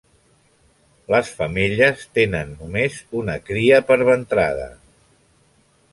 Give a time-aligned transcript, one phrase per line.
[1.15, 4.67] Les femelles tenen només una cria per ventrada.